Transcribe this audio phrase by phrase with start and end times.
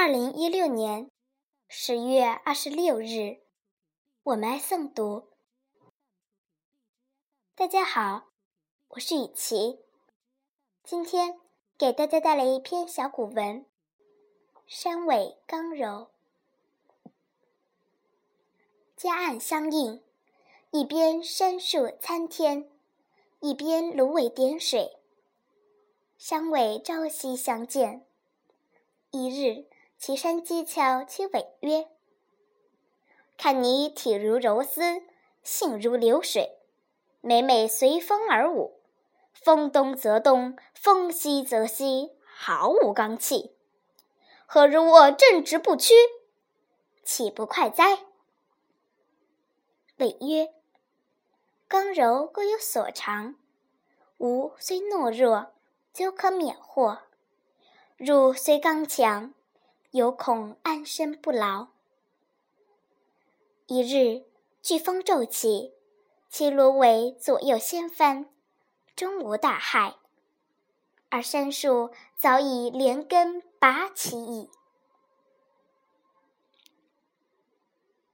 [0.00, 1.10] 二零一六年
[1.66, 3.40] 十月二十六日，
[4.22, 5.30] 我们爱诵读。
[7.56, 8.28] 大家好，
[8.90, 9.80] 我是雨琪，
[10.84, 11.40] 今天
[11.76, 13.62] 给大家带来一篇小古文
[14.68, 16.12] 《山尾刚柔》。
[18.96, 20.04] 夹岸相映，
[20.70, 22.70] 一边山树参天，
[23.40, 25.00] 一边芦苇点水，
[26.16, 28.06] 山尾朝夕相见。
[29.10, 29.66] 一日。
[29.98, 31.88] 岐山鸡桥其尾曰
[33.36, 35.02] ：“看你体如柔丝，
[35.42, 36.60] 性如流水，
[37.20, 38.80] 每每随风而舞，
[39.32, 43.56] 风东则东，风西则西，毫无刚气。
[44.46, 45.92] 何如我正直不屈？
[47.04, 47.98] 岂不快哉？”
[49.98, 50.54] 尾曰
[51.66, 53.34] ：“刚柔各有所长，
[54.18, 55.54] 吾虽懦弱，
[55.92, 56.98] 久可免祸；
[57.96, 59.34] 汝虽刚强。”
[59.90, 61.68] 有恐安身不牢。
[63.66, 64.26] 一日，
[64.62, 65.72] 飓风骤起，
[66.28, 68.28] 其芦苇左右掀翻，
[68.94, 69.96] 终无大害。
[71.08, 74.50] 而杉树早已连根拔起矣。